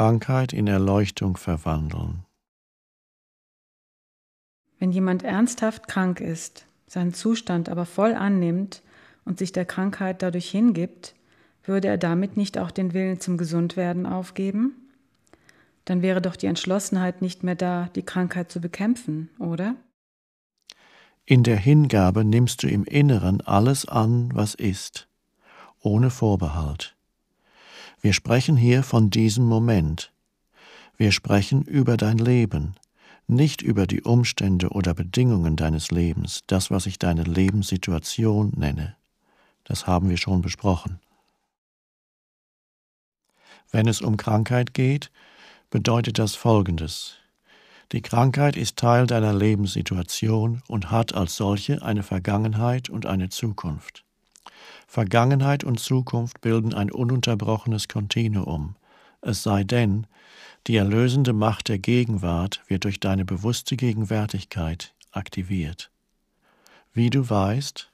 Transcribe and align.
Krankheit 0.00 0.54
in 0.54 0.66
Erleuchtung 0.66 1.36
verwandeln. 1.36 2.24
Wenn 4.78 4.92
jemand 4.92 5.24
ernsthaft 5.24 5.88
krank 5.88 6.20
ist, 6.20 6.64
seinen 6.86 7.12
Zustand 7.12 7.68
aber 7.68 7.84
voll 7.84 8.14
annimmt 8.14 8.82
und 9.26 9.38
sich 9.38 9.52
der 9.52 9.66
Krankheit 9.66 10.22
dadurch 10.22 10.48
hingibt, 10.48 11.14
würde 11.64 11.88
er 11.88 11.98
damit 11.98 12.38
nicht 12.38 12.56
auch 12.56 12.70
den 12.70 12.94
Willen 12.94 13.20
zum 13.20 13.36
Gesundwerden 13.36 14.06
aufgeben? 14.06 14.72
Dann 15.84 16.00
wäre 16.00 16.22
doch 16.22 16.36
die 16.36 16.46
Entschlossenheit 16.46 17.20
nicht 17.20 17.44
mehr 17.44 17.54
da, 17.54 17.90
die 17.94 18.02
Krankheit 18.02 18.50
zu 18.50 18.58
bekämpfen, 18.62 19.28
oder? 19.38 19.74
In 21.26 21.42
der 21.42 21.58
Hingabe 21.58 22.24
nimmst 22.24 22.62
du 22.62 22.68
im 22.68 22.84
Inneren 22.84 23.42
alles 23.42 23.86
an, 23.86 24.30
was 24.32 24.54
ist, 24.54 25.08
ohne 25.78 26.08
Vorbehalt. 26.08 26.96
Wir 28.02 28.14
sprechen 28.14 28.56
hier 28.56 28.82
von 28.82 29.10
diesem 29.10 29.44
Moment. 29.44 30.10
Wir 30.96 31.12
sprechen 31.12 31.62
über 31.62 31.98
dein 31.98 32.16
Leben, 32.16 32.74
nicht 33.26 33.60
über 33.60 33.86
die 33.86 34.02
Umstände 34.02 34.70
oder 34.70 34.94
Bedingungen 34.94 35.56
deines 35.56 35.90
Lebens, 35.90 36.40
das, 36.46 36.70
was 36.70 36.86
ich 36.86 36.98
deine 36.98 37.24
Lebenssituation 37.24 38.52
nenne. 38.56 38.96
Das 39.64 39.86
haben 39.86 40.08
wir 40.08 40.16
schon 40.16 40.40
besprochen. 40.40 40.98
Wenn 43.70 43.86
es 43.86 44.00
um 44.00 44.16
Krankheit 44.16 44.72
geht, 44.72 45.10
bedeutet 45.68 46.18
das 46.18 46.34
Folgendes. 46.34 47.16
Die 47.92 48.02
Krankheit 48.02 48.56
ist 48.56 48.76
Teil 48.76 49.06
deiner 49.06 49.34
Lebenssituation 49.34 50.62
und 50.68 50.90
hat 50.90 51.14
als 51.14 51.36
solche 51.36 51.82
eine 51.82 52.02
Vergangenheit 52.02 52.88
und 52.88 53.04
eine 53.04 53.28
Zukunft. 53.28 54.04
Vergangenheit 54.90 55.62
und 55.62 55.78
Zukunft 55.78 56.40
bilden 56.40 56.74
ein 56.74 56.90
ununterbrochenes 56.90 57.86
Kontinuum, 57.86 58.74
es 59.20 59.44
sei 59.44 59.62
denn, 59.62 60.08
die 60.66 60.74
erlösende 60.74 61.32
Macht 61.32 61.68
der 61.68 61.78
Gegenwart 61.78 62.60
wird 62.66 62.82
durch 62.82 62.98
deine 62.98 63.24
bewusste 63.24 63.76
Gegenwärtigkeit 63.76 64.92
aktiviert. 65.12 65.92
Wie 66.92 67.08
du 67.08 67.30
weißt, 67.30 67.88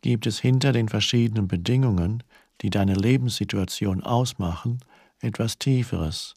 gibt 0.00 0.28
es 0.28 0.38
hinter 0.38 0.70
den 0.70 0.88
verschiedenen 0.88 1.48
Bedingungen, 1.48 2.22
die 2.60 2.70
deine 2.70 2.94
Lebenssituation 2.94 4.04
ausmachen, 4.04 4.78
etwas 5.20 5.58
Tieferes, 5.58 6.34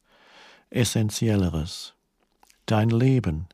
Essentielleres. 0.72 1.94
Dein 2.66 2.90
Leben, 2.90 3.46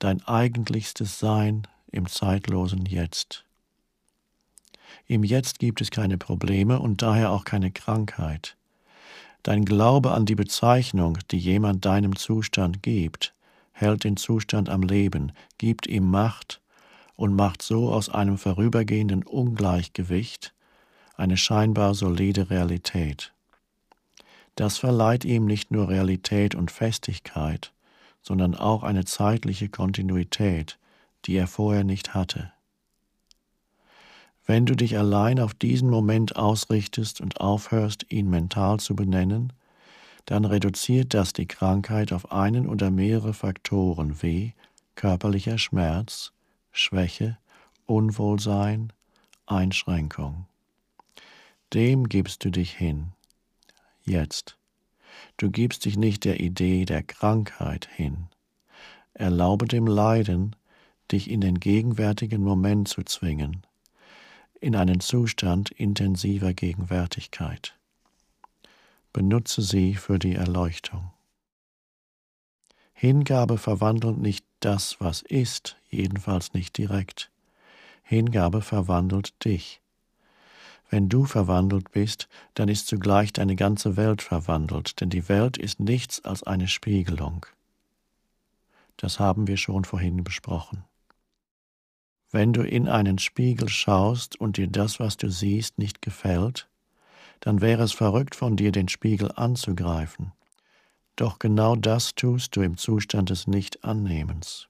dein 0.00 0.26
eigentlichstes 0.26 1.20
Sein 1.20 1.68
im 1.92 2.08
zeitlosen 2.08 2.84
Jetzt. 2.84 3.44
Im 5.06 5.24
Jetzt 5.24 5.58
gibt 5.58 5.80
es 5.80 5.90
keine 5.90 6.18
Probleme 6.18 6.78
und 6.78 7.02
daher 7.02 7.30
auch 7.30 7.44
keine 7.44 7.70
Krankheit. 7.70 8.56
Dein 9.42 9.64
Glaube 9.64 10.12
an 10.12 10.26
die 10.26 10.36
Bezeichnung, 10.36 11.18
die 11.30 11.38
jemand 11.38 11.84
deinem 11.84 12.16
Zustand 12.16 12.82
gibt, 12.82 13.34
hält 13.72 14.04
den 14.04 14.16
Zustand 14.16 14.68
am 14.68 14.82
Leben, 14.82 15.32
gibt 15.58 15.86
ihm 15.86 16.10
Macht 16.10 16.60
und 17.16 17.34
macht 17.34 17.62
so 17.62 17.92
aus 17.92 18.08
einem 18.08 18.38
vorübergehenden 18.38 19.24
Ungleichgewicht 19.24 20.54
eine 21.16 21.36
scheinbar 21.36 21.94
solide 21.94 22.50
Realität. 22.50 23.32
Das 24.54 24.78
verleiht 24.78 25.24
ihm 25.24 25.46
nicht 25.46 25.70
nur 25.70 25.88
Realität 25.88 26.54
und 26.54 26.70
Festigkeit, 26.70 27.72
sondern 28.22 28.54
auch 28.54 28.82
eine 28.82 29.04
zeitliche 29.04 29.68
Kontinuität, 29.68 30.78
die 31.24 31.34
er 31.34 31.46
vorher 31.46 31.84
nicht 31.84 32.14
hatte. 32.14 32.52
Wenn 34.44 34.66
du 34.66 34.74
dich 34.74 34.98
allein 34.98 35.38
auf 35.38 35.54
diesen 35.54 35.88
Moment 35.88 36.36
ausrichtest 36.36 37.20
und 37.20 37.40
aufhörst, 37.40 38.06
ihn 38.10 38.28
mental 38.28 38.80
zu 38.80 38.96
benennen, 38.96 39.52
dann 40.26 40.44
reduziert 40.44 41.14
das 41.14 41.32
die 41.32 41.46
Krankheit 41.46 42.12
auf 42.12 42.32
einen 42.32 42.68
oder 42.68 42.90
mehrere 42.90 43.34
Faktoren 43.34 44.20
wie 44.22 44.54
körperlicher 44.94 45.58
Schmerz, 45.58 46.32
Schwäche, 46.72 47.38
Unwohlsein, 47.86 48.92
Einschränkung. 49.46 50.46
Dem 51.72 52.08
gibst 52.08 52.44
du 52.44 52.50
dich 52.50 52.72
hin. 52.72 53.12
Jetzt. 54.04 54.58
Du 55.36 55.50
gibst 55.50 55.84
dich 55.84 55.96
nicht 55.96 56.24
der 56.24 56.40
Idee 56.40 56.84
der 56.84 57.02
Krankheit 57.02 57.88
hin. 57.94 58.26
Erlaube 59.14 59.66
dem 59.66 59.86
Leiden, 59.86 60.56
dich 61.10 61.30
in 61.30 61.40
den 61.40 61.60
gegenwärtigen 61.60 62.42
Moment 62.42 62.88
zu 62.88 63.02
zwingen 63.02 63.64
in 64.62 64.76
einen 64.76 65.00
Zustand 65.00 65.72
intensiver 65.72 66.54
Gegenwärtigkeit. 66.54 67.76
Benutze 69.12 69.60
sie 69.60 69.94
für 69.96 70.20
die 70.20 70.36
Erleuchtung. 70.36 71.10
Hingabe 72.92 73.58
verwandelt 73.58 74.18
nicht 74.18 74.46
das, 74.60 75.00
was 75.00 75.22
ist, 75.22 75.76
jedenfalls 75.90 76.54
nicht 76.54 76.78
direkt. 76.78 77.32
Hingabe 78.04 78.62
verwandelt 78.62 79.44
dich. 79.44 79.80
Wenn 80.88 81.08
du 81.08 81.24
verwandelt 81.24 81.90
bist, 81.90 82.28
dann 82.54 82.68
ist 82.68 82.86
zugleich 82.86 83.32
deine 83.32 83.56
ganze 83.56 83.96
Welt 83.96 84.22
verwandelt, 84.22 85.00
denn 85.00 85.10
die 85.10 85.28
Welt 85.28 85.56
ist 85.56 85.80
nichts 85.80 86.24
als 86.24 86.44
eine 86.44 86.68
Spiegelung. 86.68 87.46
Das 88.96 89.18
haben 89.18 89.48
wir 89.48 89.56
schon 89.56 89.84
vorhin 89.84 90.22
besprochen. 90.22 90.84
Wenn 92.34 92.54
du 92.54 92.62
in 92.62 92.88
einen 92.88 93.18
Spiegel 93.18 93.68
schaust 93.68 94.40
und 94.40 94.56
dir 94.56 94.66
das, 94.66 94.98
was 94.98 95.18
du 95.18 95.30
siehst, 95.30 95.76
nicht 95.76 96.00
gefällt, 96.00 96.66
dann 97.40 97.60
wäre 97.60 97.82
es 97.82 97.92
verrückt 97.92 98.34
von 98.34 98.56
dir, 98.56 98.72
den 98.72 98.88
Spiegel 98.88 99.30
anzugreifen. 99.36 100.32
Doch 101.14 101.38
genau 101.38 101.76
das 101.76 102.14
tust 102.14 102.56
du 102.56 102.62
im 102.62 102.78
Zustand 102.78 103.28
des 103.28 103.46
Nicht-Annehmens. 103.46 104.68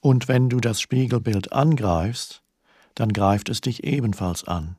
Und 0.00 0.28
wenn 0.28 0.50
du 0.50 0.60
das 0.60 0.82
Spiegelbild 0.82 1.52
angreifst, 1.52 2.42
dann 2.94 3.14
greift 3.14 3.48
es 3.48 3.62
dich 3.62 3.84
ebenfalls 3.84 4.44
an. 4.44 4.76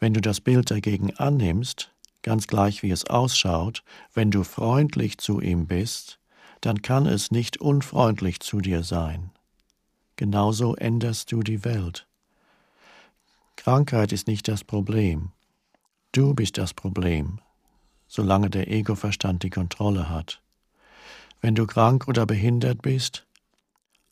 Wenn 0.00 0.14
du 0.14 0.22
das 0.22 0.40
Bild 0.40 0.70
dagegen 0.70 1.14
annimmst, 1.16 1.92
ganz 2.22 2.46
gleich 2.46 2.82
wie 2.82 2.92
es 2.92 3.04
ausschaut, 3.04 3.84
wenn 4.14 4.30
du 4.30 4.42
freundlich 4.42 5.18
zu 5.18 5.38
ihm 5.38 5.66
bist, 5.66 6.18
dann 6.62 6.80
kann 6.80 7.04
es 7.04 7.30
nicht 7.30 7.58
unfreundlich 7.58 8.40
zu 8.40 8.62
dir 8.62 8.82
sein 8.84 9.32
genauso 10.22 10.76
änderst 10.76 11.32
du 11.32 11.42
die 11.42 11.64
Welt. 11.64 12.06
Krankheit 13.56 14.12
ist 14.12 14.28
nicht 14.28 14.46
das 14.46 14.62
Problem. 14.62 15.32
Du 16.12 16.32
bist 16.32 16.58
das 16.58 16.74
Problem, 16.74 17.40
solange 18.06 18.48
der 18.48 18.70
Egoverstand 18.70 19.42
die 19.42 19.50
Kontrolle 19.50 20.08
hat. 20.08 20.40
Wenn 21.40 21.56
du 21.56 21.66
krank 21.66 22.06
oder 22.06 22.24
behindert 22.24 22.82
bist, 22.82 23.26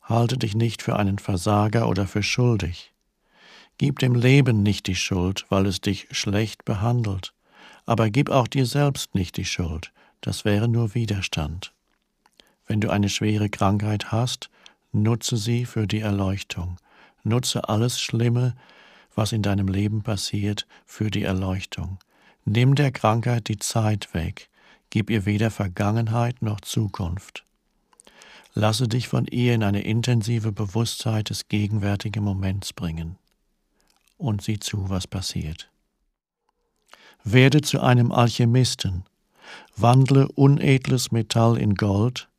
halte 0.01 0.37
dich 0.37 0.53
nicht 0.53 0.81
für 0.81 0.97
einen 0.97 1.17
Versager 1.17 1.87
oder 1.87 2.05
für 2.07 2.23
schuldig. 2.23 2.93
Gib 3.77 3.99
dem 3.99 4.13
Leben 4.13 4.63
nicht 4.63 4.87
die 4.87 4.95
Schuld, 4.95 5.45
weil 5.47 5.65
es 5.65 5.79
dich 5.79 6.09
schlecht 6.11 6.65
behandelt, 6.65 7.33
aber 7.85 8.09
gib 8.09 8.29
auch 8.31 8.49
dir 8.49 8.65
selbst 8.65 9.15
nicht 9.15 9.37
die 9.37 9.45
Schuld, 9.45 9.93
das 10.19 10.43
wäre 10.43 10.67
nur 10.67 10.93
Widerstand. 10.93 11.73
Wenn 12.67 12.81
du 12.81 12.89
eine 12.89 13.07
schwere 13.07 13.49
Krankheit 13.49 14.11
hast, 14.11 14.49
Nutze 14.91 15.37
sie 15.37 15.65
für 15.65 15.87
die 15.87 16.01
Erleuchtung. 16.01 16.77
Nutze 17.23 17.69
alles 17.69 18.01
Schlimme, 18.01 18.55
was 19.15 19.31
in 19.31 19.41
deinem 19.41 19.67
Leben 19.67 20.01
passiert, 20.03 20.67
für 20.85 21.09
die 21.09 21.23
Erleuchtung. 21.23 21.99
Nimm 22.45 22.75
der 22.75 22.91
Krankheit 22.91 23.47
die 23.47 23.59
Zeit 23.59 24.13
weg. 24.13 24.49
Gib 24.89 25.09
ihr 25.09 25.25
weder 25.25 25.51
Vergangenheit 25.51 26.41
noch 26.41 26.59
Zukunft. 26.61 27.45
Lasse 28.53 28.89
dich 28.89 29.07
von 29.07 29.27
ihr 29.27 29.53
in 29.53 29.63
eine 29.63 29.81
intensive 29.83 30.51
Bewusstheit 30.51 31.29
des 31.29 31.47
gegenwärtigen 31.47 32.23
Moments 32.23 32.73
bringen. 32.73 33.17
Und 34.17 34.41
sieh 34.41 34.59
zu, 34.59 34.89
was 34.89 35.07
passiert. 35.07 35.69
Werde 37.23 37.61
zu 37.61 37.79
einem 37.79 38.11
Alchemisten. 38.11 39.05
Wandle 39.77 40.27
unedles 40.35 41.11
Metall 41.11 41.57
in 41.57 41.75
Gold, 41.75 42.29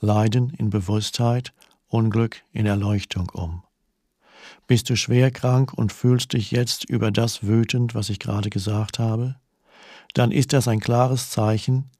Leiden 0.00 0.50
in 0.50 0.70
Bewusstheit 0.70 1.52
Unglück 1.88 2.42
in 2.52 2.66
Erleuchtung 2.66 3.30
um. 3.30 3.62
Bist 4.66 4.90
du 4.90 4.96
schwer 4.96 5.30
krank 5.30 5.72
und 5.72 5.92
fühlst 5.92 6.34
dich 6.34 6.50
jetzt 6.50 6.84
über 6.84 7.10
das 7.10 7.46
wütend, 7.46 7.94
was 7.94 8.10
ich 8.10 8.18
gerade 8.18 8.50
gesagt 8.50 8.98
habe? 8.98 9.36
Dann 10.14 10.30
ist 10.30 10.52
das 10.52 10.68
ein 10.68 10.80
klares 10.80 11.30
Zeichen, 11.30 11.90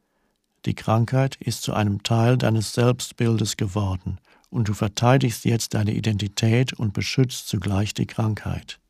die 0.66 0.74
Krankheit 0.74 1.36
ist 1.36 1.62
zu 1.62 1.72
einem 1.72 2.02
Teil 2.02 2.36
deines 2.36 2.74
Selbstbildes 2.74 3.56
geworden 3.56 4.18
und 4.50 4.68
du 4.68 4.74
verteidigst 4.74 5.44
jetzt 5.44 5.74
deine 5.74 5.92
Identität 5.92 6.72
und 6.72 6.92
beschützt 6.92 7.48
zugleich 7.48 7.94
die 7.94 8.06
Krankheit. 8.06 8.80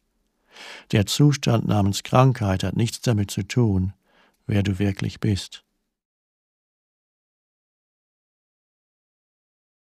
Der 0.93 1.07
Zustand 1.07 1.69
namens 1.69 2.03
Krankheit 2.03 2.65
hat 2.65 2.77
nichts 2.77 3.01
damit 3.01 3.31
zu 3.31 3.43
tun, 3.43 3.93
wer 4.47 4.63
du 4.63 4.79
wirklich 4.79 5.21
bist. 5.21 5.63